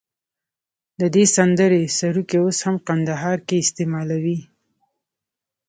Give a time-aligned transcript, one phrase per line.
[0.99, 4.37] د دې سندرې سروکي اوس هم کندهار کې استعمالوي.